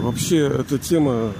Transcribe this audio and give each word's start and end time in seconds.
Вообще, 0.00 0.38
эта 0.38 0.78
тема 0.78 1.34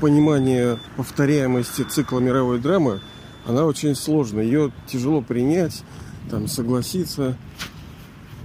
понимания 0.00 0.78
повторяемости 0.96 1.82
цикла 1.82 2.20
мировой 2.20 2.58
драмы, 2.58 3.02
она 3.44 3.66
очень 3.66 3.94
сложная. 3.94 4.44
Ее 4.44 4.72
тяжело 4.86 5.20
принять, 5.20 5.84
там, 6.30 6.48
согласиться. 6.48 7.36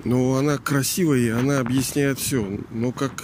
Но 0.04 0.36
она 0.36 0.58
красивая, 0.58 1.20
и 1.20 1.30
она 1.30 1.60
объясняет 1.60 2.20
все. 2.20 2.46
Но 2.72 2.92
как 2.92 3.24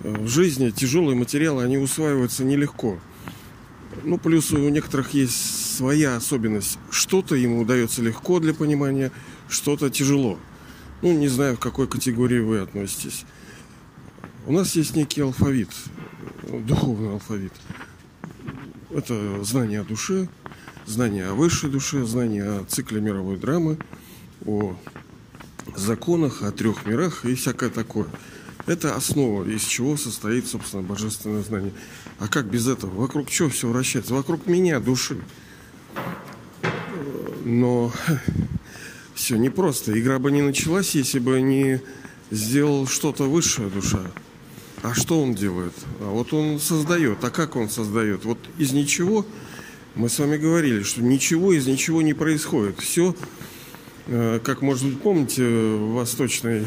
в 0.00 0.28
жизни 0.28 0.70
тяжелые 0.70 1.16
материалы, 1.16 1.64
они 1.64 1.76
усваиваются 1.76 2.44
нелегко. 2.44 3.00
Ну, 4.04 4.16
плюс 4.16 4.52
у 4.52 4.68
некоторых 4.68 5.12
есть 5.12 5.76
своя 5.76 6.14
особенность. 6.14 6.78
Что-то 6.88 7.34
ему 7.34 7.62
удается 7.62 8.00
легко 8.00 8.38
для 8.38 8.54
понимания, 8.54 9.10
что-то 9.48 9.90
тяжело. 9.90 10.38
Ну, 11.02 11.12
не 11.18 11.26
знаю, 11.26 11.56
к 11.56 11.60
какой 11.60 11.88
категории 11.88 12.38
вы 12.38 12.60
относитесь. 12.60 13.24
У 14.48 14.52
нас 14.52 14.74
есть 14.76 14.96
некий 14.96 15.20
алфавит, 15.20 15.68
духовный 16.42 17.12
алфавит. 17.12 17.52
Это 18.88 19.44
знание 19.44 19.82
о 19.82 19.84
душе, 19.84 20.26
знание 20.86 21.26
о 21.26 21.34
высшей 21.34 21.68
душе, 21.68 22.06
знание 22.06 22.44
о 22.44 22.64
цикле 22.64 23.02
мировой 23.02 23.36
драмы, 23.36 23.76
о 24.46 24.74
законах, 25.76 26.42
о 26.42 26.50
трех 26.50 26.86
мирах 26.86 27.26
и 27.26 27.34
всякое 27.34 27.68
такое. 27.68 28.06
Это 28.64 28.96
основа, 28.96 29.44
из 29.44 29.64
чего 29.64 29.98
состоит, 29.98 30.46
собственно, 30.46 30.82
божественное 30.82 31.42
знание. 31.42 31.74
А 32.18 32.26
как 32.26 32.46
без 32.46 32.68
этого? 32.68 33.02
Вокруг 33.02 33.28
чего 33.28 33.50
все 33.50 33.68
вращается? 33.68 34.14
Вокруг 34.14 34.46
меня, 34.46 34.80
души. 34.80 35.18
Но 37.44 37.92
все 39.14 39.36
непросто. 39.36 40.00
Игра 40.00 40.18
бы 40.18 40.32
не 40.32 40.40
началась, 40.40 40.94
если 40.94 41.18
бы 41.18 41.38
не 41.42 41.82
сделал 42.30 42.86
что-то 42.86 43.24
высшая 43.24 43.68
душа. 43.68 44.10
А 44.82 44.94
что 44.94 45.20
он 45.20 45.34
делает? 45.34 45.72
А 46.00 46.10
вот 46.10 46.32
он 46.32 46.60
создает. 46.60 47.24
А 47.24 47.30
как 47.30 47.56
он 47.56 47.68
создает? 47.68 48.24
Вот 48.24 48.38
из 48.58 48.72
ничего, 48.72 49.26
мы 49.94 50.08
с 50.08 50.18
вами 50.18 50.36
говорили, 50.36 50.82
что 50.82 51.02
ничего 51.02 51.52
из 51.52 51.66
ничего 51.66 52.00
не 52.00 52.14
происходит. 52.14 52.78
Все, 52.78 53.16
э, 54.06 54.38
как, 54.42 54.62
может 54.62 54.86
быть, 54.86 55.00
помните, 55.00 55.42
в 55.44 55.94
восточной 55.94 56.66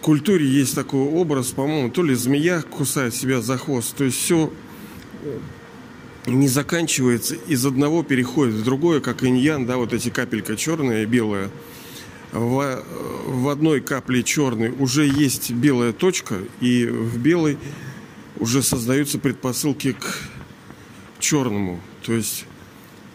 культуре 0.00 0.46
есть 0.46 0.74
такой 0.74 1.02
образ, 1.02 1.48
по-моему, 1.48 1.90
то 1.90 2.02
ли 2.02 2.14
змея 2.14 2.62
кусает 2.62 3.14
себя 3.14 3.42
за 3.42 3.58
хвост. 3.58 3.94
То 3.94 4.04
есть 4.04 4.18
все 4.18 4.50
э, 5.24 5.38
не 6.26 6.48
заканчивается, 6.48 7.34
из 7.34 7.66
одного 7.66 8.02
переходит 8.02 8.54
в 8.54 8.64
другое, 8.64 9.00
как 9.00 9.24
иньян, 9.24 9.66
да, 9.66 9.76
вот 9.76 9.92
эти 9.92 10.08
капелька 10.08 10.56
черная 10.56 11.02
и 11.02 11.06
белая– 11.06 11.50
в, 12.34 12.82
в 13.26 13.48
одной 13.48 13.80
капле 13.80 14.22
черной 14.22 14.70
уже 14.70 15.06
есть 15.06 15.52
белая 15.52 15.92
точка, 15.92 16.38
и 16.60 16.84
в 16.84 17.16
белой 17.18 17.58
уже 18.38 18.62
создаются 18.62 19.18
предпосылки 19.18 19.92
к 19.92 20.18
черному. 21.20 21.80
То 22.02 22.12
есть, 22.12 22.44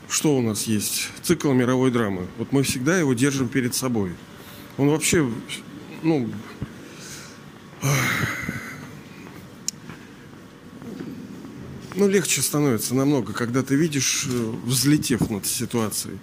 что 0.08 0.36
у 0.38 0.42
нас 0.42 0.64
есть? 0.64 1.10
Цикл 1.22 1.52
мировой 1.52 1.92
драмы. 1.92 2.28
Вот 2.38 2.52
мы 2.54 2.64
всегда 2.64 2.98
его 2.98 3.14
держим 3.14 3.50
перед 3.50 3.76
собой. 3.76 4.14
Он 4.78 4.90
вообще, 4.90 5.30
ну, 6.02 6.30
ну, 11.96 12.08
легче 12.08 12.42
становится 12.42 12.96
намного, 12.96 13.34
когда 13.34 13.62
ты 13.64 13.76
видишь, 13.76 14.26
э, 14.30 14.54
взлетев 14.66 15.30
над 15.30 15.46
ситуацией. 15.46 16.18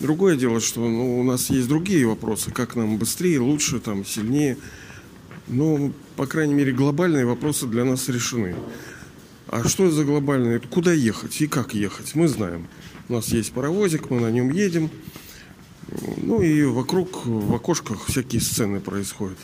Другое 0.00 0.36
дело, 0.36 0.60
что 0.60 0.80
ну, 0.80 1.20
у 1.20 1.22
нас 1.22 1.50
есть 1.50 1.68
другие 1.68 2.06
вопросы, 2.06 2.50
как 2.50 2.74
нам 2.74 2.96
быстрее, 2.96 3.38
лучше, 3.38 3.80
там, 3.80 4.04
сильнее. 4.06 4.56
Но, 5.46 5.92
по 6.16 6.26
крайней 6.26 6.54
мере, 6.54 6.72
глобальные 6.72 7.26
вопросы 7.26 7.66
для 7.66 7.84
нас 7.84 8.08
решены. 8.08 8.56
А 9.48 9.68
что 9.68 9.90
за 9.90 10.04
глобальные? 10.04 10.60
Куда 10.60 10.92
ехать 10.92 11.40
и 11.42 11.46
как 11.46 11.74
ехать? 11.74 12.14
Мы 12.14 12.28
знаем. 12.28 12.66
У 13.08 13.12
нас 13.12 13.28
есть 13.28 13.52
паровозик, 13.52 14.08
мы 14.08 14.20
на 14.20 14.30
нем 14.30 14.50
едем. 14.50 14.90
Ну 16.16 16.40
и 16.40 16.62
вокруг, 16.62 17.26
в 17.26 17.54
окошках 17.54 18.06
всякие 18.06 18.40
сцены 18.40 18.80
происходят. 18.80 19.38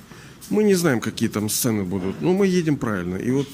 Мы 0.48 0.62
не 0.62 0.75
знаем, 0.75 1.00
какие 1.00 1.28
там 1.28 1.50
сцены 1.50 1.82
будут, 1.82 2.22
но 2.22 2.32
мы 2.32 2.47
едем 2.47 2.76
правильно. 2.76 3.16
И 3.16 3.30
вот 3.30 3.48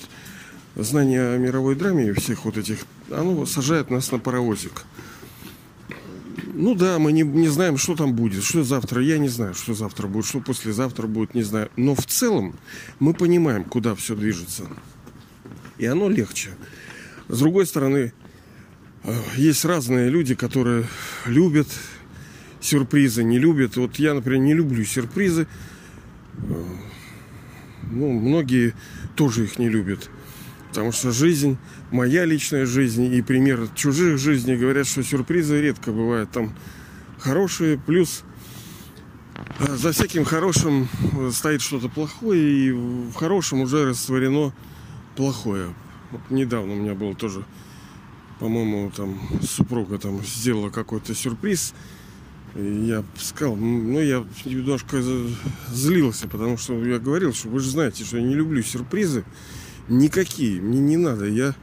знание 0.77 1.35
о 1.35 1.39
мировой 1.39 1.75
драме 1.75 2.09
и 2.09 2.13
всех 2.13 2.45
вот 2.45 2.59
этих, 2.59 2.87
оно 3.11 3.45
сажает 3.47 3.91
нас 3.91 4.13
на 4.13 4.19
паровозик. 4.19 4.85
Ну 6.63 6.77
да, 6.77 7.01
мы 7.01 7.11
не, 7.11 7.23
не 7.23 7.49
знаем, 7.49 7.77
что 7.77 7.97
там 7.97 8.15
будет, 8.15 8.45
что 8.45 8.63
завтра. 8.63 9.03
Я 9.03 9.19
не 9.19 9.27
знаю, 9.27 9.53
что 9.53 9.75
завтра 9.75 10.07
будет, 10.07 10.27
что 10.27 10.39
послезавтра 10.39 11.09
будет, 11.09 11.35
не 11.35 11.43
знаю. 11.43 11.71
Но 11.77 11.97
в 11.97 12.07
целом 12.07 12.55
мы 13.01 13.15
понимаем, 13.15 13.65
куда 13.65 13.97
все 13.97 14.15
движется. 14.15 14.69
И 15.79 15.87
оно 15.87 16.09
легче. 16.09 16.51
С 17.27 17.41
другой 17.41 17.67
стороны, 17.67 18.13
э, 19.03 19.13
есть 19.35 19.65
разные 19.65 20.09
люди, 20.09 20.37
которые 20.37 20.87
любят 21.27 21.67
сюрпризы, 22.61 23.25
не 23.25 23.41
любят. 23.41 23.77
Вот 23.77 23.97
я, 23.97 24.15
например, 24.15 24.43
не 24.43 24.55
люблю 24.55 24.85
сюрпризы. 24.85 25.49
Э, 26.39 26.65
ну, 27.91 28.13
многие 28.13 28.75
тоже 29.17 29.47
их 29.47 29.59
не 29.59 29.69
любят. 29.69 30.11
Потому 30.73 30.91
что 30.91 31.13
жизнь, 31.13 31.59
моя 31.91 32.25
личная 32.25 32.65
жизнь 32.65 33.05
и 33.13 33.21
пример 33.21 33.69
чужих 33.75 34.17
жизней 34.17 34.57
говорят, 34.57 34.87
что 34.87 35.03
сюрпризы 35.03 35.61
редко 35.61 35.93
бывают 35.93 36.31
там 36.31 36.55
хорошие. 37.19 37.77
Плюс 37.79 38.25
э, 39.59 39.77
за 39.77 39.93
всяким 39.93 40.25
хорошим 40.25 40.89
стоит 41.31 41.61
что-то 41.61 41.91
плохое, 41.91 42.41
и 42.41 42.73
в 42.73 43.13
хорошем 43.13 43.61
уже 43.61 43.85
растворено 43.85 44.55
плохое. 45.15 45.75
Вот 46.11 46.23
недавно 46.31 46.73
у 46.73 46.77
меня 46.77 46.95
было 46.95 47.15
тоже, 47.15 47.45
по-моему, 48.41 48.91
там 48.97 49.21
супруга 49.43 49.99
там 49.99 50.25
сделала 50.25 50.71
какой-то 50.71 51.15
сюрприз. 51.15 51.75
Я 52.57 53.05
сказал, 53.19 53.57
ну 53.57 54.01
я 54.01 54.25
немножко 54.47 55.03
злился, 55.69 56.29
потому 56.29 56.57
что 56.57 56.83
я 56.83 56.99
говорил, 56.99 57.35
что 57.35 57.51
вы 57.51 57.61
же 57.61 57.69
знаете, 57.69 58.05
что 58.05 58.17
я 58.17 58.23
не 58.23 58.35
люблю 58.35 58.63
сюрпризы. 58.63 59.27
Никакие. 59.89 60.61
Мне 60.61 60.81
не 60.81 60.97
надо. 60.97 61.27
Я 61.27 61.55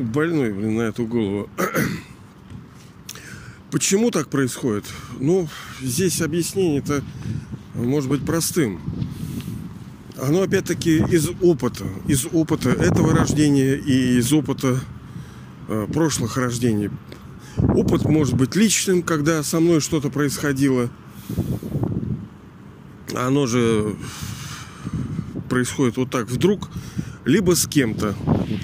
больной, 0.00 0.52
блин, 0.52 0.76
на 0.76 0.82
эту 0.82 1.06
голову. 1.06 1.50
Почему 3.70 4.10
так 4.10 4.28
происходит? 4.28 4.84
Ну, 5.20 5.48
здесь 5.82 6.22
объяснение-то 6.22 7.02
может 7.74 8.08
быть 8.08 8.24
простым. 8.24 8.80
Оно 10.20 10.42
опять-таки 10.42 10.98
из 10.98 11.28
опыта. 11.42 11.84
Из 12.06 12.26
опыта 12.32 12.70
этого 12.70 13.14
рождения 13.14 13.76
и 13.76 14.18
из 14.18 14.32
опыта 14.32 14.80
э, 15.68 15.86
прошлых 15.92 16.36
рождений. 16.36 16.90
Опыт 17.56 18.04
может 18.04 18.34
быть 18.34 18.56
личным, 18.56 19.02
когда 19.02 19.42
со 19.42 19.60
мной 19.60 19.80
что-то 19.80 20.10
происходило. 20.10 20.90
Оно 23.14 23.46
же 23.46 23.96
происходит 25.48 25.96
вот 25.96 26.10
так 26.10 26.30
вдруг, 26.30 26.68
либо 27.24 27.54
с 27.54 27.66
кем-то. 27.66 28.14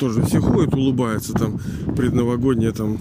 Тоже 0.01 0.23
все 0.23 0.41
ходят, 0.41 0.75
улыбаются, 0.75 1.33
там 1.33 1.61
предновогодняя 1.97 2.73
там 2.73 2.99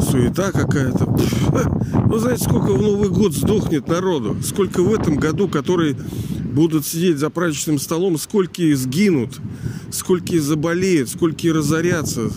суета 0.00 0.52
какая-то. 0.52 1.16
Ну, 2.10 2.18
знаете, 2.18 2.44
сколько 2.44 2.72
в 2.72 2.80
Новый 2.80 3.10
год 3.10 3.34
сдохнет 3.34 3.86
народу? 3.86 4.36
Сколько 4.42 4.82
в 4.82 4.94
этом 4.94 5.16
году, 5.16 5.46
которые 5.46 5.94
будут 5.94 6.86
сидеть 6.86 7.18
за 7.18 7.28
праздничным 7.28 7.78
столом, 7.78 8.16
сколько 8.16 8.62
сгинут, 8.74 9.38
сколько 9.90 10.40
заболеют, 10.40 11.10
сколько 11.10 11.52
разорятся, 11.52 12.30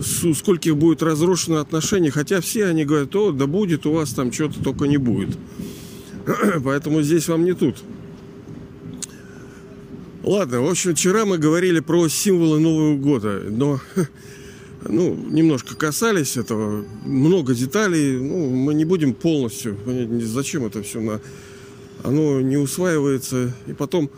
скольких 0.00 0.76
будет 0.76 1.02
разрушено 1.02 1.58
отношения. 1.58 2.10
Хотя 2.10 2.40
все 2.40 2.66
они 2.66 2.84
говорят, 2.84 3.14
о, 3.16 3.32
да 3.32 3.46
будет 3.46 3.86
у 3.86 3.92
вас 3.92 4.10
там 4.10 4.30
что-то 4.30 4.62
только 4.62 4.84
не 4.84 4.98
будет. 4.98 5.36
Поэтому 6.64 7.02
здесь 7.02 7.28
вам 7.28 7.44
не 7.44 7.54
тут. 7.54 7.76
Ладно, 10.24 10.62
в 10.62 10.68
общем, 10.68 10.96
вчера 10.96 11.24
мы 11.24 11.38
говорили 11.38 11.78
про 11.78 12.08
символы 12.08 12.58
Нового 12.58 12.96
года, 12.96 13.40
но 13.48 13.80
ну, 14.88 15.14
немножко 15.14 15.76
касались 15.76 16.36
этого, 16.36 16.84
много 17.04 17.54
деталей, 17.54 18.18
ну, 18.18 18.50
мы 18.50 18.74
не 18.74 18.84
будем 18.84 19.14
полностью, 19.14 19.78
зачем 20.22 20.66
это 20.66 20.82
все, 20.82 21.00
на, 21.00 21.20
оно 22.02 22.40
не 22.40 22.56
усваивается, 22.56 23.54
и 23.68 23.72
потом, 23.74 24.10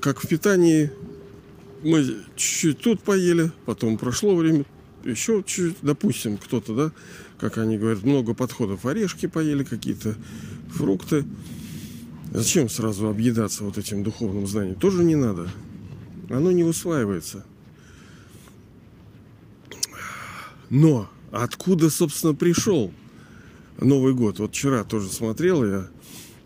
как 0.00 0.20
в 0.20 0.26
питании, 0.26 0.90
мы 1.84 2.04
чуть-чуть 2.34 2.80
тут 2.80 3.00
поели, 3.00 3.52
потом 3.66 3.96
прошло 3.96 4.34
время, 4.34 4.64
еще 5.04 5.44
чуть-чуть, 5.46 5.76
допустим, 5.82 6.36
кто-то, 6.36 6.74
да, 6.74 6.92
как 7.38 7.58
они 7.58 7.78
говорят, 7.78 8.02
много 8.02 8.34
подходов, 8.34 8.84
орешки 8.86 9.26
поели 9.26 9.62
какие-то, 9.62 10.16
фрукты, 10.74 11.24
Зачем 12.32 12.68
сразу 12.68 13.08
объедаться 13.08 13.64
вот 13.64 13.76
этим 13.76 14.04
духовным 14.04 14.46
знанием? 14.46 14.76
Тоже 14.76 15.02
не 15.02 15.16
надо. 15.16 15.50
Оно 16.28 16.52
не 16.52 16.62
усваивается. 16.62 17.44
Но 20.68 21.10
откуда, 21.32 21.90
собственно, 21.90 22.34
пришел 22.34 22.92
Новый 23.80 24.14
год? 24.14 24.38
Вот 24.38 24.52
вчера 24.52 24.84
тоже 24.84 25.08
смотрел 25.08 25.64
я 25.64 25.88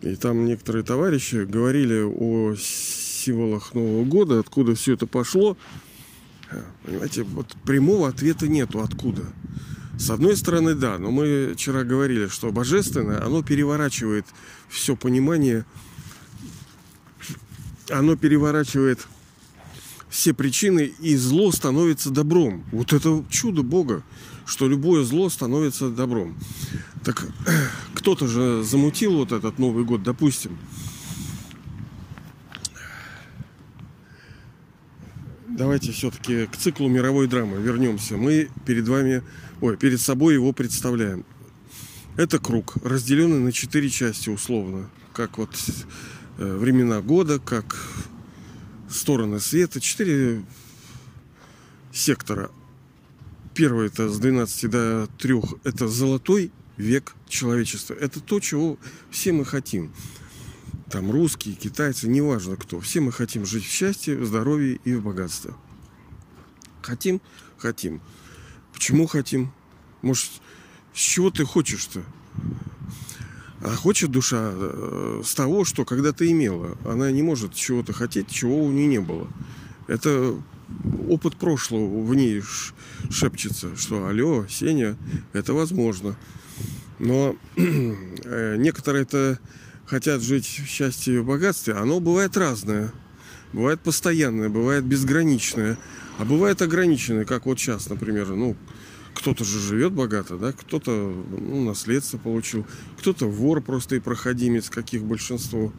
И 0.01 0.17
там 0.17 0.47
некоторые 0.47 0.85
товарищи 0.85 1.45
говорили 1.45 2.01
о 2.03 2.55
символах 2.57 3.75
Нового 3.75 4.05
года, 4.05 4.39
откуда 4.39 4.75
все 4.75 4.95
это 4.95 5.07
пошло. 5.07 5.59
Понимаете, 6.85 7.25
вот 7.25 7.55
прямого 7.65 8.09
ответа 8.09 8.49
нету 8.49 8.81
откуда. 8.81 9.23
С 9.99 10.11
одной 10.11 10.37
стороны, 10.37 10.75
да, 10.75 10.99
но 10.99 11.11
мы 11.11 11.55
вчера 11.55 11.85
говорили, 11.85 12.27
что 12.29 12.51
божественное, 12.51 13.25
оно 13.25 13.43
переворачивает 13.43 14.27
все 14.69 14.97
понимание, 14.97 15.65
оно 17.91 18.17
переворачивает 18.17 19.07
все 20.11 20.33
причины, 20.33 20.93
и 21.01 21.17
зло 21.17 21.51
становится 21.51 22.11
добром. 22.11 22.65
Вот 22.71 22.93
это 22.93 23.25
чудо 23.31 23.63
Бога, 23.63 24.05
что 24.47 24.69
любое 24.69 25.05
зло 25.05 25.29
становится 25.29 25.91
добром. 25.91 26.37
Так 27.03 27.27
кто-то 27.95 28.29
же 28.29 28.63
замутил 28.63 29.17
вот 29.17 29.33
этот 29.33 29.59
Новый 29.59 29.85
год, 29.85 30.03
допустим. 30.03 30.59
Давайте 35.57 35.93
все-таки 35.93 36.47
к 36.47 36.57
циклу 36.57 36.89
мировой 36.89 37.29
драмы 37.29 37.63
вернемся. 37.63 38.17
Мы 38.17 38.51
перед 38.67 38.89
вами 38.89 39.23
ой, 39.61 39.77
перед 39.77 40.01
собой 40.01 40.35
его 40.35 40.53
представляем. 40.53 41.25
Это 42.17 42.41
круг, 42.41 42.75
разделенный 42.85 43.39
на 43.39 43.53
четыре 43.53 43.89
части 43.89 44.31
условно, 44.31 44.91
как 45.13 45.39
вот 45.39 45.51
э, 46.39 46.57
времена 46.57 47.01
года, 47.03 47.39
как 47.39 47.77
стороны 48.91 49.39
света, 49.39 49.81
четыре 49.81 50.45
сектора. 51.93 52.51
Первый 53.55 53.87
это 53.87 54.09
с 54.09 54.19
12 54.19 54.69
до 54.69 55.09
3, 55.19 55.35
это 55.63 55.87
золотой 55.87 56.51
век 56.77 57.15
человечества. 57.29 57.95
Это 57.95 58.19
то, 58.19 58.41
чего 58.41 58.77
все 59.13 59.31
мы 59.31 59.45
хотим. 59.45 59.93
Там 60.91 61.11
русские, 61.11 61.55
китайцы, 61.55 62.09
неважно 62.09 62.57
кто. 62.57 62.81
Все 62.81 63.01
мы 63.01 63.11
хотим 63.11 63.47
жить 63.47 63.65
в 63.65 63.71
счастье, 63.71 64.17
в 64.17 64.27
здоровье 64.27 64.79
и 64.85 64.95
в 64.95 65.03
богатстве. 65.03 65.55
Хотим? 66.83 67.21
Хотим. 67.57 68.01
Почему 68.73 69.07
хотим? 69.07 69.53
Может, 70.03 70.31
с 70.93 70.99
чего 70.99 71.31
ты 71.31 71.45
хочешь-то? 71.45 72.03
А 73.63 73.75
хочет 73.77 74.11
душа 74.11 74.51
э, 74.53 75.23
с 75.25 75.35
того, 75.35 75.65
что 75.65 75.87
когда-то 75.87 76.31
имела. 76.31 76.77
Она 76.85 77.11
не 77.11 77.23
может 77.23 77.55
чего-то 77.55 77.95
хотеть, 77.95 78.29
чего 78.31 78.63
у 78.63 78.71
нее 78.71 78.87
не 78.87 79.01
было. 79.01 79.27
Это 79.87 80.37
опыт 81.09 81.37
прошлого 81.37 82.05
в 82.05 82.15
ней 82.15 82.43
шепчется, 83.11 83.75
что 83.77 84.07
алло, 84.07 84.47
Сеня, 84.49 84.99
это 85.33 85.55
возможно. 85.55 86.17
Но 86.99 87.37
э, 87.57 88.57
некоторые 88.59 89.03
это 89.03 89.39
хотят 89.87 90.23
жить 90.23 90.47
в 90.47 90.67
счастье 90.67 91.17
и 91.17 91.19
в 91.19 91.27
богатстве, 91.27 91.75
оно 91.75 92.01
бывает 92.01 92.37
разное. 92.37 92.93
Бывает 93.53 93.81
постоянное, 93.81 94.49
бывает 94.49 94.85
безграничное. 94.85 95.79
А 96.19 96.25
бывает 96.25 96.63
ограниченное, 96.63 97.25
как 97.25 97.47
вот 97.47 97.59
сейчас, 97.59 97.89
например, 97.89 98.29
ну, 98.29 98.57
кто-то 99.15 99.45
же 99.45 99.61
живет 99.61 99.93
богато, 99.93 100.37
да, 100.37 100.53
кто-то 100.53 100.91
ну, 100.91 101.65
наследство 101.65 102.19
получил, 102.19 102.67
кто-то 102.99 103.27
вор 103.27 103.61
просто 103.61 103.97
и 103.97 104.01
проходимец, 104.01 104.71
каких 104.71 105.05
большинство. 105.05 105.73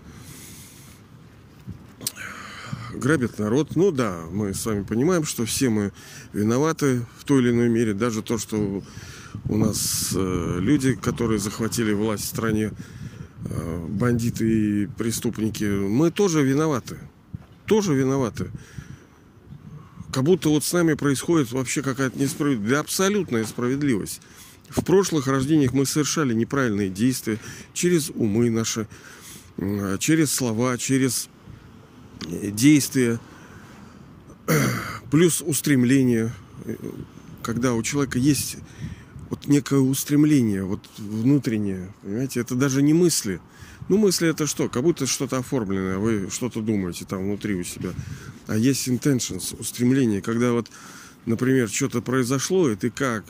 Грабят 2.94 3.40
народ. 3.40 3.76
Ну 3.76 3.92
да, 3.92 4.22
мы 4.32 4.54
с 4.54 4.66
вами 4.66 4.84
понимаем, 4.84 5.26
что 5.26 5.46
все 5.46 5.70
мы 5.70 5.92
виноваты 6.32 7.06
в 7.18 7.26
той 7.26 7.42
или 7.42 7.52
иной 7.52 7.68
мере. 7.68 7.94
Даже 7.94 8.22
то, 8.22 8.38
что 8.38 8.84
у 9.50 9.58
нас 9.58 10.14
э, 10.16 10.58
люди, 10.62 10.96
которые 10.96 11.40
захватили 11.40 11.92
власть 11.92 12.24
в 12.24 12.28
стране, 12.28 12.72
бандиты 13.88 14.84
и 14.84 14.86
преступники, 14.88 15.64
мы 15.64 16.12
тоже 16.12 16.44
виноваты. 16.44 16.98
Тоже 17.66 17.94
виноваты 17.94 18.52
как 20.16 20.24
будто 20.24 20.48
вот 20.48 20.64
с 20.64 20.72
нами 20.72 20.94
происходит 20.94 21.52
вообще 21.52 21.82
какая-то 21.82 22.18
несправедливость, 22.18 22.70
да 22.70 22.80
абсолютная 22.80 23.44
справедливость. 23.44 24.22
В 24.70 24.82
прошлых 24.82 25.28
рождениях 25.28 25.74
мы 25.74 25.86
совершали 25.86 26.34
неправильные 26.34 26.88
действия 26.88 27.38
через 27.74 28.12
умы 28.12 28.50
наши, 28.50 28.88
через 30.00 30.34
слова, 30.34 30.78
через 30.78 31.28
э, 32.28 32.50
действия, 32.50 33.20
плюс 35.12 35.42
устремление, 35.42 36.32
когда 37.44 37.74
у 37.74 37.84
человека 37.84 38.18
есть 38.18 38.56
вот 39.30 39.48
некое 39.48 39.80
устремление, 39.80 40.64
вот 40.64 40.82
внутреннее, 40.98 41.94
понимаете, 42.02 42.40
это 42.40 42.56
даже 42.56 42.82
не 42.82 42.94
мысли– 42.94 43.40
ну, 43.88 43.98
мысли 44.00 44.28
это 44.28 44.48
что? 44.48 44.68
Как 44.68 44.82
будто 44.82 45.06
что-то 45.06 45.38
оформленное, 45.38 45.98
вы 45.98 46.30
что-то 46.32 46.62
думаете 46.62 47.06
там 47.06 47.24
внутри 47.24 47.54
у 47.54 47.64
себя. 47.64 47.92
А 48.48 48.58
есть 48.58 48.88
intentions, 48.88 49.60
устремление, 49.60 50.24
когда 50.24 50.54
вот, 50.54 50.72
например, 51.26 51.70
что-то 51.70 52.02
произошло, 52.02 52.70
и 52.70 52.76
ты 52.76 52.90
как? 52.90 53.26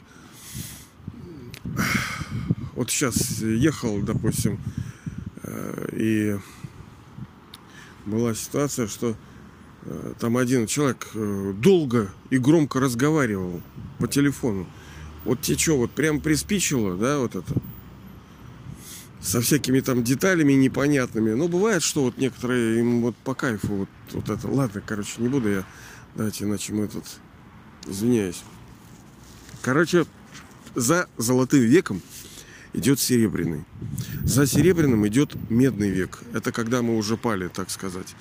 Вот 2.76 2.90
сейчас 2.90 3.42
ехал, 3.42 4.02
допустим, 4.02 4.60
э, 5.44 5.90
и 5.94 6.38
была 8.06 8.34
ситуация, 8.34 8.88
что 8.88 9.16
э, 9.84 10.14
там 10.20 10.38
один 10.38 10.68
человек 10.68 11.08
э, 11.16 11.54
долго 11.58 12.14
и 12.30 12.38
громко 12.38 12.80
разговаривал 12.80 13.62
по 14.00 14.08
телефону. 14.08 14.68
Вот 15.26 15.42
тебе 15.42 15.58
что, 15.58 15.78
вот 15.78 15.92
прям 15.92 16.22
приспичило, 16.22 16.96
да, 16.96 17.20
вот 17.20 17.36
это? 17.36 17.54
со 19.26 19.42
всякими 19.42 19.80
там 19.80 20.04
деталями 20.04 20.54
непонятными. 20.54 21.34
Но 21.34 21.48
бывает, 21.48 21.82
что 21.82 22.04
вот 22.04 22.18
некоторые 22.18 22.80
им 22.80 23.02
вот 23.02 23.16
по 23.18 23.34
кайфу 23.34 23.68
вот, 23.68 23.90
вот 24.12 24.30
это. 24.30 24.48
Ладно, 24.48 24.82
короче, 24.86 25.14
не 25.18 25.28
буду 25.28 25.50
я. 25.50 25.66
Давайте, 26.16 26.44
иначе 26.46 26.74
мы 26.74 26.88
тут... 26.88 27.04
Извиняюсь. 27.88 28.42
Короче, 29.62 30.06
за 30.74 31.08
золотым 31.18 31.62
веком 31.62 32.02
идет 32.74 33.00
серебряный. 33.00 33.64
За 34.24 34.48
серебряным 34.48 35.08
идет 35.08 35.36
медный 35.50 35.90
век. 35.90 36.20
Это 36.34 36.52
когда 36.52 36.82
мы 36.82 36.98
уже 36.98 37.18
пали, 37.18 37.48
так 37.48 37.70
сказать. 37.70 38.16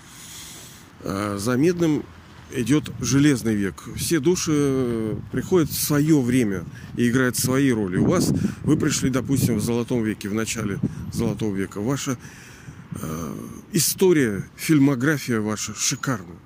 А 1.01 1.39
за 1.39 1.57
медным 1.57 2.05
идет 2.53 2.91
железный 3.01 3.55
век. 3.55 3.83
Все 3.97 4.21
души 4.21 4.53
э, 4.55 5.17
приходят 5.33 5.71
в 5.71 5.81
свое 5.81 6.21
время 6.21 6.65
и 6.97 7.09
играют 7.09 7.37
свои 7.37 7.73
роли. 7.73 7.97
У 7.97 8.07
вас, 8.07 8.33
вы 8.63 8.77
пришли, 8.77 9.11
допустим, 9.11 9.57
в 9.57 9.61
золотом 9.63 10.03
веке, 10.03 10.29
в 10.29 10.35
начале 10.35 10.79
золотого 11.13 11.55
века. 11.55 11.81
Ваша 11.81 12.17
э, 12.93 13.35
история, 13.73 14.45
фильмография 14.57 15.41
ваша 15.41 15.75
шикарна. 15.75 16.37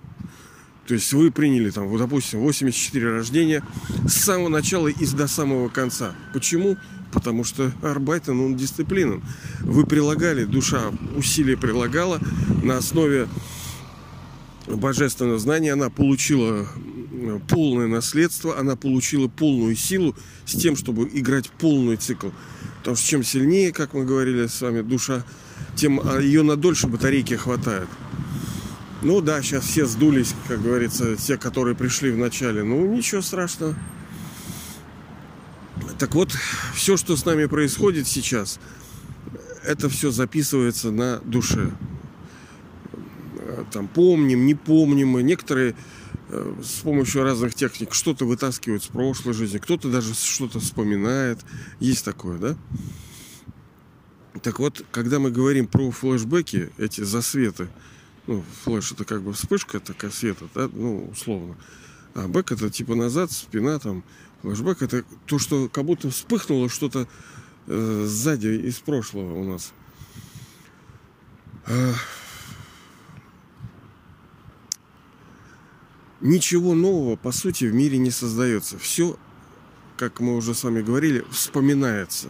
То 0.87 0.95
есть 0.95 1.13
вы 1.13 1.31
приняли 1.31 1.71
там, 1.71 1.87
вот, 1.89 1.99
допустим, 1.99 2.41
84 2.41 3.11
рождения 3.11 3.63
с 4.07 4.15
самого 4.15 4.49
начала 4.49 4.89
и 4.89 5.07
до 5.07 5.27
самого 5.29 5.69
конца. 5.69 6.15
Почему? 6.33 6.79
Потому 7.13 7.45
что 7.45 7.71
Арбайтен, 7.83 8.41
он 8.41 8.57
дисциплинен. 8.57 9.23
Вы 9.61 9.85
прилагали, 9.85 10.45
душа 10.45 10.91
усилия 11.15 11.59
прилагала 11.59 12.21
на 12.63 12.79
основе 12.79 13.29
божественное 14.77 15.39
знание, 15.39 15.73
она 15.73 15.91
получила 15.91 16.67
полное 17.49 17.87
наследство, 17.87 18.59
она 18.59 18.77
получила 18.77 19.29
полную 19.29 19.75
силу 19.77 20.15
с 20.45 20.53
тем, 20.53 20.77
чтобы 20.77 21.09
играть 21.13 21.51
полный 21.51 21.97
цикл. 21.97 22.29
Потому 22.79 22.97
что 22.97 23.07
чем 23.07 23.25
сильнее, 23.25 23.73
как 23.73 23.95
мы 23.95 24.05
говорили 24.05 24.47
с 24.47 24.61
вами, 24.61 24.83
душа, 24.83 25.25
тем 25.75 26.01
а, 26.05 26.19
ее 26.19 26.43
на 26.43 26.57
дольше 26.57 26.87
батарейки 26.87 27.35
хватает. 27.35 27.89
Ну 29.03 29.21
да, 29.21 29.43
сейчас 29.43 29.65
все 29.65 29.87
сдулись, 29.87 30.35
как 30.49 30.63
говорится, 30.63 31.17
те, 31.17 31.37
которые 31.37 31.77
пришли 31.77 32.11
в 32.11 32.19
начале. 32.19 32.63
Ну, 32.63 32.87
ничего 32.87 33.23
страшного. 33.23 33.77
Так 35.99 36.15
вот, 36.15 36.33
все, 36.75 36.97
что 36.97 37.17
с 37.17 37.25
нами 37.25 37.47
происходит 37.47 38.07
сейчас, 38.07 38.59
это 39.65 39.89
все 39.89 40.11
записывается 40.11 40.91
на 40.91 41.19
душе 41.19 41.73
там 43.69 43.89
помним, 43.89 44.47
не 44.47 44.55
помним. 44.55 45.19
И 45.19 45.23
некоторые 45.23 45.75
э, 46.29 46.55
с 46.63 46.81
помощью 46.81 47.23
разных 47.23 47.55
техник 47.55 47.95
что-то 47.95 48.25
вытаскивают 48.25 48.83
с 48.83 48.89
прошлой 48.89 49.35
жизни, 49.35 49.59
кто-то 49.59 49.91
даже 49.91 50.15
что-то 50.15 50.61
вспоминает. 50.61 51.39
Есть 51.81 52.05
такое, 52.05 52.39
да? 52.39 52.57
Так 54.43 54.59
вот, 54.59 54.85
когда 54.93 55.19
мы 55.19 55.31
говорим 55.31 55.67
про 55.67 55.91
флешбеки, 55.91 56.71
эти 56.79 57.03
засветы, 57.03 57.69
ну, 58.27 58.45
флеш 58.63 58.93
это 58.93 59.05
как 59.05 59.23
бы 59.23 59.33
вспышка 59.33 59.81
такая 59.81 60.11
света, 60.11 60.49
да, 60.55 60.69
ну, 60.73 61.09
условно. 61.11 61.57
А 62.15 62.29
бэк 62.29 62.53
это 62.53 62.71
типа 62.71 62.95
назад, 62.95 63.33
спина 63.33 63.79
там. 63.79 64.05
Флешбэк 64.43 64.83
это 64.83 65.05
то, 65.27 65.39
что 65.39 65.69
как 65.69 65.85
будто 65.85 66.11
вспыхнуло 66.11 66.69
что-то 66.69 67.09
э, 67.67 68.05
сзади 68.07 68.49
из 68.49 68.77
прошлого 68.77 69.35
у 69.35 69.45
нас. 69.45 69.73
Ничего 76.21 76.75
нового, 76.75 77.17
по 77.17 77.33
сути, 77.33 77.65
в 77.65 77.75
мире 77.75 77.99
не 77.99 78.11
создается. 78.11 78.79
Все, 78.79 79.19
как 79.97 80.21
мы 80.21 80.37
уже 80.37 80.55
с 80.55 80.65
вами 80.65 80.83
говорили, 80.83 81.25
вспоминается. 81.31 82.29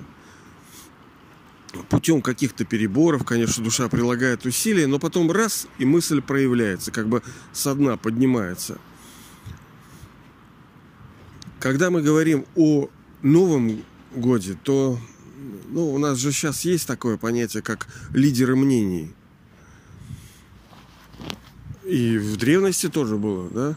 путем 1.91 2.23
каких-то 2.23 2.65
переборов, 2.65 3.25
конечно, 3.25 3.63
душа 3.63 3.89
прилагает 3.89 4.47
усилия, 4.47 4.87
но 4.87 4.99
потом 4.99 5.31
раз, 5.31 5.67
и 5.79 5.85
мысль 5.85 6.23
проявляется, 6.23 6.91
как 6.91 7.09
бы 7.09 7.23
со 7.53 7.75
дна 7.75 7.97
поднимается. 7.97 8.79
Когда 11.61 11.91
мы 11.91 12.03
говорим 12.03 12.47
о 12.57 12.89
Новом 13.23 13.83
годе, 14.15 14.57
то 14.63 14.99
ну, 15.69 15.93
у 15.93 15.99
нас 15.99 16.19
же 16.19 16.33
сейчас 16.33 16.65
есть 16.65 16.87
такое 16.87 17.17
понятие, 17.17 17.63
как 17.63 17.89
лидеры 18.13 18.57
мнений. 18.57 19.15
И 21.89 22.19
в 22.19 22.37
древности 22.37 22.91
тоже 22.91 23.17
было, 23.17 23.49
да? 23.49 23.77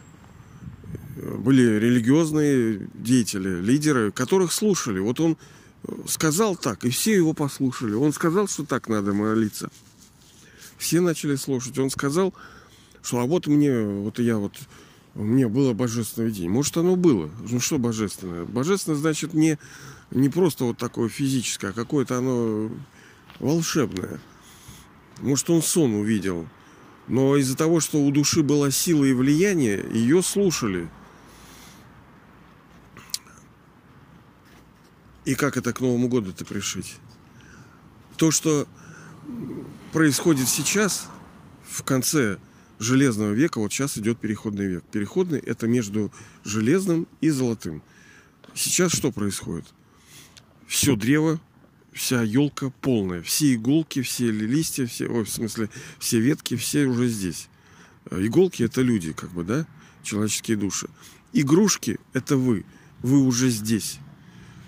Были 1.15 1.61
религиозные 1.79 2.89
деятели, 2.93 3.61
лидеры, 3.61 4.11
которых 4.11 4.51
слушали. 4.51 4.99
Вот 4.99 5.21
он 5.21 5.37
сказал 6.07 6.57
так, 6.57 6.83
и 6.83 6.89
все 6.89 7.15
его 7.15 7.33
послушали. 7.33 7.93
Он 7.93 8.11
сказал, 8.11 8.49
что 8.49 8.65
так 8.65 8.89
надо 8.89 9.13
молиться. 9.13 9.69
Все 10.77 10.99
начали 10.99 11.35
слушать. 11.35 11.79
Он 11.79 11.89
сказал, 11.89 12.33
что 13.01 13.19
а 13.19 13.25
вот 13.25 13.47
мне, 13.47 13.81
вот 13.81 14.19
я 14.19 14.37
вот, 14.37 14.57
мне 15.13 15.47
было 15.47 15.71
божественное 15.71 16.27
видение. 16.27 16.49
Может, 16.49 16.75
оно 16.75 16.97
было. 16.97 17.29
Ну 17.49 17.61
что 17.61 17.77
божественное? 17.77 18.43
Божественное 18.43 18.99
значит 18.99 19.33
не, 19.33 19.57
не 20.09 20.27
просто 20.27 20.65
вот 20.65 20.77
такое 20.77 21.07
физическое, 21.07 21.69
а 21.69 21.73
какое-то 21.73 22.17
оно 22.17 22.71
волшебное. 23.39 24.19
Может, 25.21 25.49
он 25.49 25.61
сон 25.61 25.93
увидел. 25.93 26.45
Но 27.11 27.35
из-за 27.37 27.55
того, 27.55 27.79
что 27.79 28.01
у 28.01 28.09
души 28.11 28.41
была 28.41 28.71
сила 28.71 29.05
и 29.05 29.13
влияние, 29.13 29.85
ее 29.93 30.23
слушали– 30.23 30.89
И 35.25 35.35
как 35.35 35.57
это 35.57 35.71
к 35.71 35.79
Новому 35.81 36.07
году-то 36.07 36.45
пришить? 36.45 36.95
То, 38.17 38.31
что 38.31 38.67
происходит 39.93 40.47
сейчас, 40.47 41.07
в 41.63 41.83
конце 41.83 42.37
железного 42.79 43.31
века, 43.31 43.59
вот 43.59 43.71
сейчас 43.71 43.97
идет 43.97 44.19
переходный 44.19 44.65
век. 44.65 44.83
Переходный 44.91 45.39
это 45.39 45.67
между 45.67 46.11
железным 46.43 47.07
и 47.21 47.29
золотым. 47.29 47.83
Сейчас 48.55 48.91
что 48.91 49.11
происходит? 49.11 49.65
Все 50.67 50.95
древо, 50.95 51.39
вся 51.91 52.21
елка 52.21 52.71
полная, 52.81 53.21
все 53.21 53.53
иголки, 53.55 54.01
все 54.01 54.31
листья, 54.31 54.85
все, 54.85 55.07
ой, 55.07 55.25
в 55.25 55.29
смысле, 55.29 55.69
все 55.99 56.19
ветки, 56.19 56.55
все 56.55 56.85
уже 56.85 57.07
здесь. 57.07 57.49
Иголки 58.09 58.63
это 58.63 58.81
люди, 58.81 59.13
как 59.13 59.31
бы, 59.31 59.43
да, 59.43 59.67
человеческие 60.03 60.57
души. 60.57 60.87
Игрушки 61.33 61.99
это 62.13 62.37
вы, 62.37 62.65
вы 63.01 63.19
уже 63.19 63.49
здесь 63.49 63.99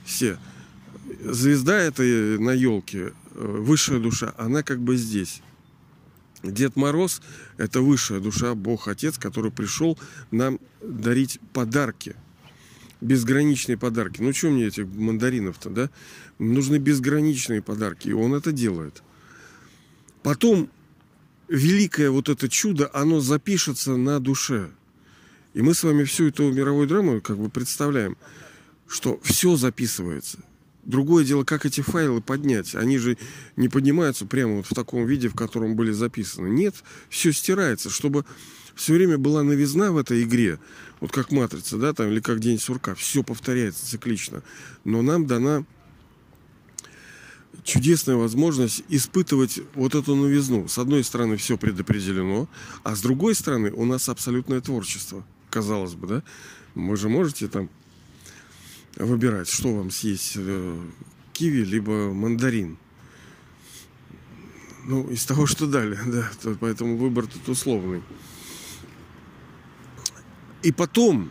все. 0.05 0.37
Звезда 1.23 1.77
это 1.77 2.03
на 2.03 2.51
елке, 2.51 3.13
э, 3.35 3.57
высшая 3.59 3.99
душа, 3.99 4.33
она 4.37 4.63
как 4.63 4.81
бы 4.81 4.97
здесь. 4.97 5.41
Дед 6.43 6.75
Мороз– 6.75 7.21
это 7.57 7.81
высшая 7.81 8.19
душа, 8.19 8.53
Бог 8.53 8.87
Отец, 8.87 9.17
который 9.17 9.51
пришел 9.51 9.97
нам 10.31 10.59
дарить 10.81 11.39
подарки. 11.53 12.15
Безграничные 13.03 13.77
подарки. 13.77 14.21
Ну, 14.21 14.33
что 14.33 14.49
мне 14.49 14.67
этих 14.67 14.85
мандаринов-то, 14.85 15.69
да? 15.69 15.89
Нужны 16.39 16.77
безграничные 16.77 17.61
подарки, 17.61 18.09
и 18.09 18.13
он 18.13 18.33
это 18.33 18.51
делает. 18.51 19.03
Потом 20.23 20.69
великое 21.47 22.09
вот 22.09 22.29
это 22.29 22.49
чудо, 22.49 22.89
оно 22.93 23.19
запишется 23.19 23.97
на 23.97 24.19
душе. 24.19 24.69
И 25.53 25.61
мы 25.61 25.73
с 25.73 25.83
вами 25.83 26.03
всю 26.03 26.29
эту 26.29 26.51
мировую 26.51 26.87
драму 26.87 27.21
как 27.21 27.37
бы 27.37 27.49
представляем– 27.49 28.17
что 28.93 29.19
все 29.23 29.55
записывается. 29.55 30.39
Другое 30.83 31.23
дело, 31.23 31.43
как 31.43 31.65
эти 31.65 31.81
файлы 31.81 32.21
поднять. 32.21 32.75
Они 32.75 32.97
же 32.97 33.17
не 33.55 33.69
поднимаются 33.69 34.25
прямо 34.25 34.57
вот 34.57 34.67
в 34.67 34.75
таком 34.75 35.05
виде, 35.05 35.29
в 35.29 35.35
котором 35.35 35.75
были 35.75 35.91
записаны. 35.91 36.47
Нет, 36.47 36.75
все 37.09 37.31
стирается, 37.31 37.89
чтобы 37.89 38.25
все 38.75 38.93
время 38.93 39.17
была 39.17 39.43
новизна 39.43 39.91
в 39.91 39.97
этой 39.97 40.23
игре. 40.23 40.59
Вот 40.99 41.11
как 41.11 41.31
матрица, 41.31 41.77
да, 41.77 41.93
там, 41.93 42.07
или 42.07 42.19
как 42.19 42.39
день 42.39 42.59
сурка. 42.59 42.95
Все 42.95 43.23
повторяется 43.23 43.85
циклично. 43.85 44.41
Но 44.83 45.01
нам 45.01 45.27
дана 45.27 45.65
чудесная 47.63 48.15
возможность 48.15 48.83
испытывать 48.89 49.59
вот 49.75 49.95
эту 49.95 50.15
новизну. 50.15 50.67
С 50.67 50.77
одной 50.77 51.03
стороны, 51.03 51.37
все 51.37 51.57
предопределено, 51.57 52.47
а 52.83 52.95
с 52.95 53.01
другой 53.01 53.35
стороны, 53.35 53.71
у 53.71 53.85
нас 53.85 54.09
абсолютное 54.09 54.61
творчество. 54.61 55.25
Казалось 55.49 55.93
бы, 55.93 56.07
да? 56.07 56.23
Вы 56.75 56.97
же 56.97 57.09
можете 57.09 57.47
там 57.47 57.69
выбирать, 58.95 59.47
что 59.47 59.73
вам 59.75 59.91
съесть, 59.91 60.33
э, 60.35 60.79
киви 61.31 61.63
либо 61.63 62.13
мандарин. 62.13 62.77
Ну, 64.85 65.07
из 65.09 65.25
того, 65.25 65.45
что 65.45 65.67
дали, 65.67 65.97
да, 66.07 66.29
то, 66.41 66.57
поэтому 66.59 66.97
выбор 66.97 67.27
тут 67.27 67.47
условный. 67.49 68.01
И 70.63 70.71
потом, 70.71 71.29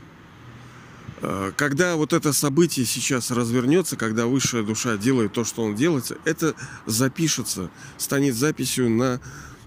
э, 1.21 1.53
когда 1.57 1.97
вот 1.97 2.13
это 2.13 2.33
событие 2.33 2.87
сейчас 2.87 3.31
развернется, 3.31 3.97
когда 3.97 4.27
высшая 4.27 4.63
душа 4.63 4.97
делает 4.97 5.33
то, 5.33 5.45
что 5.45 5.63
он 5.63 5.75
делает, 5.75 6.13
это 6.25 6.55
запишется, 6.87 7.71
станет 7.99 8.37
записью 8.37 8.91
на 8.91 9.21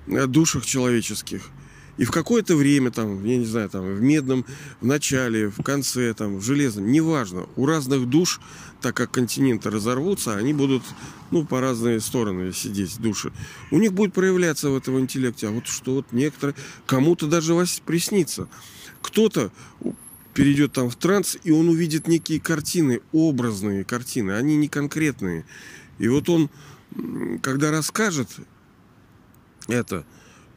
душах 0.08 0.66
человеческих– 0.66 1.42
и 1.98 2.04
в 2.04 2.12
какое-то 2.12 2.56
время, 2.56 2.92
там, 2.92 3.24
я 3.24 3.38
не 3.38 3.46
знаю, 3.46 3.70
там, 3.70 3.84
в 3.84 4.02
медном, 4.02 4.46
в 4.82 4.86
начале, 4.86 5.50
в 5.50 5.64
конце, 5.64 6.14
там, 6.14 6.38
в 6.38 6.42
железном, 6.42 6.92
неважно, 6.92 7.48
у 7.56 7.66
разных 7.66 8.10
душ, 8.10 8.42
так 8.82 8.96
как 8.96 9.12
континенты 9.12 9.70
разорвутся, 9.70 10.36
они 10.36 10.54
будут, 10.54 10.84
ну, 11.32 11.46
по 11.46 11.62
разные 11.62 12.02
стороны 12.02 12.52
сидеть, 12.52 13.00
души. 13.00 13.32
У 13.72 13.80
них 13.80 13.94
будет 13.94 14.14
проявляться 14.14 14.70
в 14.70 14.76
этом 14.76 15.00
интеллекте, 15.00 15.48
а 15.48 15.52
вот 15.52 15.68
что 15.68 15.96
вот 15.96 16.08
некоторые, 16.12 16.56
кому-то 16.86 17.28
даже 17.28 17.54
вас 17.54 17.82
приснится. 17.86 18.50
Кто-то 19.06 19.52
перейдет 20.34 20.74
там 20.74 20.90
в 20.90 20.96
транс, 20.96 21.38
и 21.44 21.52
он 21.52 21.70
увидит 21.70 22.08
некие 22.08 22.40
картины, 22.40 23.02
образные 23.12 23.86
картины, 23.86 24.32
они 24.32 24.58
не 24.58 24.68
конкретные. 24.68 25.46
И 26.00 26.08
вот 26.08 26.28
он, 26.28 26.50
когда 27.44 27.70
расскажет 27.70 28.30
это, 29.68 30.08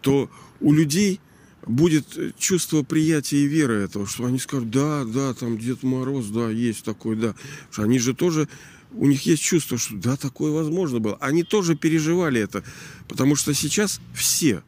то 0.00 0.31
у 0.61 0.73
людей 0.73 1.21
будет 1.67 2.38
чувство 2.38 2.83
приятия 2.85 3.37
и 3.37 3.47
веры 3.47 3.75
этого, 3.75 4.07
что 4.07 4.25
они 4.25 4.38
скажут, 4.38 4.71
да, 4.71 5.05
да, 5.05 5.35
там 5.35 5.59
Дед 5.59 5.83
Мороз, 5.83 6.28
да, 6.28 6.49
есть 6.49 6.85
такой, 6.85 7.17
да. 7.17 7.35
Что 7.71 7.83
они 7.83 7.99
же 7.99 8.14
тоже, 8.14 8.49
у 8.93 9.05
них 9.05 9.26
есть 9.26 9.43
чувство, 9.43 9.76
что 9.76 9.95
да, 9.97 10.17
такое 10.17 10.52
возможно 10.52 11.00
было. 11.00 11.19
Они 11.21 11.43
тоже 11.43 11.76
переживали 11.76 12.40
это, 12.40 12.64
потому 13.09 13.37
что 13.37 13.52
сейчас 13.52 14.00
все 14.14 14.62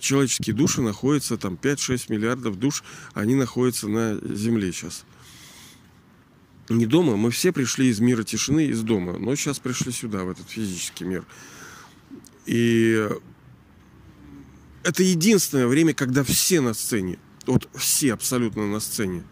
человеческие 0.00 0.54
души 0.54 0.80
находятся, 0.82 1.36
там 1.36 1.58
5-6 1.60 2.06
миллиардов 2.08 2.58
душ, 2.58 2.82
они 3.12 3.34
находятся 3.34 3.88
на 3.88 4.18
Земле 4.34 4.72
сейчас. 4.72 5.04
Не 6.68 6.86
дома, 6.86 7.16
мы 7.16 7.30
все 7.30 7.52
пришли 7.52 7.88
из 7.88 8.00
мира 8.00 8.22
тишины, 8.22 8.66
из 8.66 8.80
дома, 8.80 9.18
но 9.18 9.34
сейчас 9.36 9.58
пришли 9.58 9.92
сюда, 9.92 10.24
в 10.24 10.30
этот 10.30 10.48
физический 10.48 11.04
мир. 11.04 11.24
И 12.46 13.06
это 14.82 15.02
единственное 15.02 15.66
время, 15.66 15.94
когда 15.94 16.24
все 16.24 16.60
на 16.60 16.74
сцене. 16.74 17.18
Вот 17.46 17.68
все 17.74 18.14
абсолютно 18.14 18.66
на 18.66 18.80
сцене. 18.80 19.24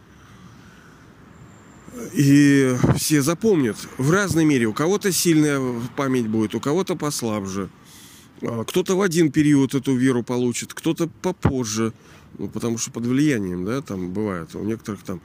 И 2.14 2.74
все 2.96 3.22
запомнят 3.22 3.76
в 3.98 4.10
разной 4.10 4.44
мере. 4.44 4.66
У 4.66 4.72
кого-то 4.72 5.12
сильная 5.12 5.60
память 5.96 6.26
будет, 6.26 6.54
у 6.54 6.60
кого-то 6.60 6.96
послабже. 6.96 7.68
А, 8.42 8.64
кто-то 8.64 8.96
в 8.96 9.02
один 9.02 9.30
период 9.30 9.74
эту 9.74 9.94
веру 9.96 10.22
получит, 10.22 10.74
кто-то 10.74 11.08
попозже. 11.08 11.92
Ну, 12.38 12.48
потому 12.48 12.78
что 12.78 12.90
под 12.90 13.06
влиянием, 13.06 13.64
да, 13.64 13.82
там 13.82 14.12
бывает. 14.12 14.54
У 14.54 14.64
некоторых 14.64 15.02
там, 15.02 15.20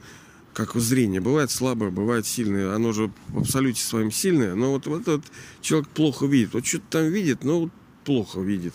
как 0.52 0.74
зрение, 0.74 1.20
бывает 1.20 1.50
слабое, 1.50 1.90
бывает 1.90 2.26
сильное. 2.26 2.74
Оно 2.74 2.92
же 2.92 3.10
в 3.28 3.38
абсолюте 3.38 3.82
своем 3.82 4.10
сильное. 4.10 4.54
Но 4.54 4.72
вот, 4.72 4.86
вот 4.86 5.02
этот 5.02 5.24
человек 5.60 5.88
плохо 5.88 6.26
видит. 6.26 6.54
Вот 6.54 6.66
что-то 6.66 6.84
там 6.90 7.06
видит, 7.06 7.44
но 7.44 7.70
плохо 8.04 8.40
видит. 8.40 8.74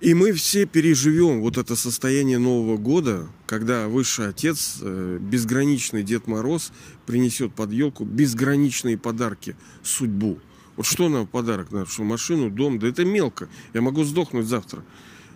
И 0.00 0.14
мы 0.14 0.32
все 0.32 0.66
переживем 0.66 1.40
вот 1.40 1.56
это 1.56 1.74
состояние 1.74 2.38
Нового 2.38 2.76
года, 2.76 3.28
когда 3.46 3.88
Высший 3.88 4.28
Отец, 4.28 4.78
э, 4.82 5.18
безграничный 5.20 6.02
Дед 6.02 6.26
Мороз, 6.26 6.70
принесет 7.06 7.54
под 7.54 7.72
елку 7.72 8.04
безграничные 8.04 8.98
подарки, 8.98 9.56
судьбу. 9.82 10.38
Вот 10.76 10.86
что 10.86 11.08
нам 11.08 11.26
подарок 11.26 11.70
надо? 11.72 11.86
Что 11.86 12.04
машину, 12.04 12.50
дом? 12.50 12.78
Да 12.78 12.88
это 12.88 13.04
мелко. 13.04 13.48
Я 13.74 13.82
могу 13.82 14.04
сдохнуть 14.04 14.46
завтра. 14.46 14.82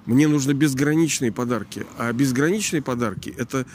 Мне 0.06 0.28
нужны 0.28 0.52
безграничные 0.52 1.32
подарки. 1.32 1.86
А 1.98 2.12
безграничные 2.12 2.82
подарки– 2.82 3.34
это 3.38 3.66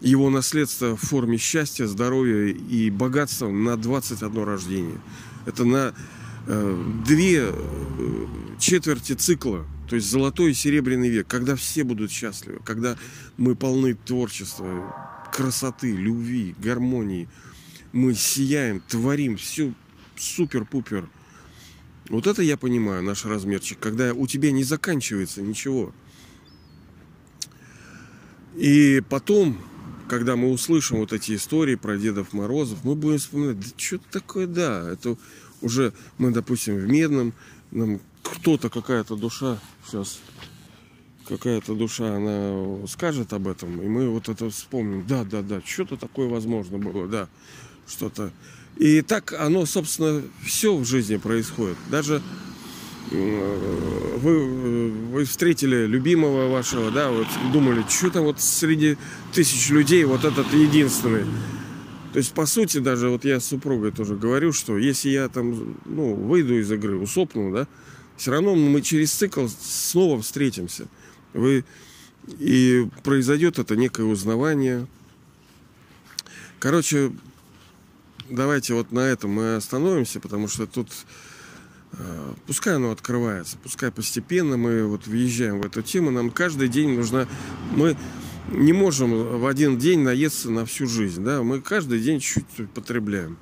его 0.00 0.30
наследство 0.30 0.96
в 0.96 1.00
форме 1.00 1.38
счастья, 1.38 1.86
здоровья 1.86 2.52
и 2.52 2.90
богатства 2.90 3.48
на 3.48 3.76
21 3.76 4.44
рождение. 4.44 5.00
Это 5.46 5.64
на 5.64 5.94
э, 6.46 6.84
две 7.06 7.48
э, 7.48 8.26
четверти 8.58 9.12
цикла 9.12 9.66
то 9.88 9.96
есть 9.96 10.10
золотой 10.10 10.52
и 10.52 10.54
серебряный 10.54 11.08
век, 11.08 11.26
когда 11.26 11.56
все 11.56 11.84
будут 11.84 12.10
счастливы, 12.10 12.60
когда 12.64 12.96
мы 13.36 13.54
полны 13.54 13.94
творчества, 13.94 14.94
красоты, 15.32 15.92
любви, 15.92 16.54
гармонии. 16.58 17.28
Мы 17.92 18.14
сияем, 18.14 18.80
творим, 18.80 19.36
все 19.36 19.72
супер-пупер. 20.16 21.08
Вот 22.08 22.26
это 22.26 22.42
я 22.42 22.56
понимаю, 22.56 23.02
наш 23.02 23.24
размерчик, 23.24 23.78
когда 23.78 24.12
у 24.12 24.26
тебя 24.26 24.52
не 24.52 24.62
заканчивается 24.62 25.42
ничего. 25.42 25.92
И 28.54 29.02
потом, 29.08 29.58
когда 30.08 30.36
мы 30.36 30.50
услышим 30.50 30.98
вот 30.98 31.12
эти 31.12 31.34
истории 31.34 31.74
про 31.74 31.96
Дедов 31.96 32.32
Морозов, 32.32 32.84
мы 32.84 32.94
будем 32.94 33.18
вспоминать, 33.18 33.60
да 33.60 33.66
что 33.76 33.96
это 33.96 34.04
такое, 34.10 34.46
да, 34.46 34.88
это 34.90 35.16
уже 35.60 35.92
мы, 36.18 36.30
допустим, 36.30 36.76
в 36.76 36.86
Медном, 36.86 37.32
нам 37.70 38.00
кто-то, 38.22 38.70
какая-то 38.70 39.16
душа 39.16 39.58
сейчас, 39.86 40.20
какая-то 41.26 41.74
душа, 41.74 42.16
она 42.16 42.86
скажет 42.86 43.32
об 43.32 43.48
этом, 43.48 43.80
и 43.80 43.88
мы 43.88 44.08
вот 44.08 44.28
это 44.28 44.50
вспомним, 44.50 45.06
да, 45.06 45.24
да, 45.24 45.42
да, 45.42 45.60
что-то 45.64 45.96
такое 45.96 46.28
возможно 46.28 46.78
было, 46.78 47.08
да, 47.08 47.28
что-то. 47.86 48.32
И 48.76 49.02
так 49.02 49.32
оно, 49.38 49.66
собственно, 49.66 50.22
все 50.44 50.76
в 50.76 50.84
жизни 50.84 51.16
происходит. 51.16 51.76
Даже 51.90 52.22
вы, 53.10 54.90
вы 54.90 55.24
встретили 55.24 55.86
любимого 55.86 56.48
вашего, 56.48 56.90
да, 56.90 57.10
вот 57.10 57.26
думали, 57.52 57.84
что 57.88 58.10
там 58.10 58.24
вот 58.24 58.40
среди 58.40 58.96
тысяч 59.32 59.70
людей 59.70 60.04
вот 60.04 60.24
этот 60.24 60.52
единственный. 60.52 61.24
То 62.12 62.18
есть, 62.18 62.32
по 62.32 62.46
сути, 62.46 62.78
даже 62.78 63.08
вот 63.08 63.24
я 63.24 63.40
с 63.40 63.46
супругой 63.46 63.90
тоже 63.90 64.16
говорю, 64.16 64.52
что 64.52 64.78
если 64.78 65.10
я 65.10 65.28
там, 65.28 65.76
ну, 65.84 66.14
выйду 66.14 66.58
из 66.58 66.70
игры, 66.70 66.96
усопну, 66.96 67.52
да, 67.52 67.66
все 68.16 68.30
равно 68.30 68.54
мы 68.54 68.80
через 68.82 69.12
цикл 69.12 69.48
снова 69.48 70.22
встретимся. 70.22 70.86
Вы 71.32 71.64
и 72.38 72.88
произойдет 73.02 73.58
это 73.58 73.76
некое 73.76 74.04
узнавание. 74.04 74.86
Короче, 76.58 77.12
давайте 78.28 78.74
вот 78.74 78.92
на 78.92 79.00
этом 79.00 79.30
мы 79.30 79.56
остановимся, 79.56 80.20
потому 80.20 80.48
что 80.48 80.66
тут 80.66 80.88
Э, 81.96 82.34
пускай 82.46 82.76
оно 82.76 82.90
открывается, 82.90 83.56
пускай 83.62 83.90
постепенно 83.90 84.56
мы 84.56 84.86
вот 84.86 85.06
въезжаем 85.06 85.60
в 85.60 85.66
эту 85.66 85.82
тему. 85.82 86.10
Нам 86.10 86.30
каждый 86.30 86.68
день 86.68 86.90
нужно... 86.96 87.28
Мы 87.76 87.96
не 88.50 88.72
можем 88.72 89.38
в 89.40 89.46
один 89.46 89.78
день 89.78 90.00
наесться 90.00 90.50
на 90.50 90.66
всю 90.66 90.86
жизнь. 90.86 91.22
Да? 91.22 91.42
Мы 91.42 91.60
каждый 91.60 92.00
день 92.00 92.20
чуть-чуть 92.20 92.70
потребляем, 92.70 93.38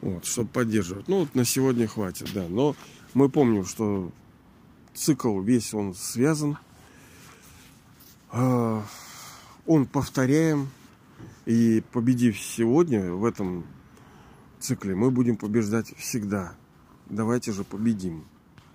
вот, 0.00 0.26
чтобы 0.26 0.48
поддерживать. 0.48 1.08
Ну 1.08 1.20
вот 1.20 1.34
на 1.34 1.44
сегодня 1.44 1.86
хватит, 1.86 2.28
да. 2.34 2.46
Но 2.48 2.76
мы 3.14 3.28
помним, 3.28 3.64
что 3.64 4.12
цикл 4.94 5.40
весь 5.40 5.72
он 5.72 5.94
связан. 5.94 6.58
Э, 8.32 8.82
он 9.66 9.86
повторяем. 9.86 10.68
И 11.46 11.82
победив 11.92 12.38
сегодня 12.38 13.10
в 13.10 13.24
этом 13.24 13.64
цикле, 14.60 14.94
мы 14.94 15.10
будем 15.10 15.36
побеждать 15.36 15.94
всегда. 15.96 16.54
Давайте 17.06 17.52
же 17.52 17.64
победим. 17.64 18.24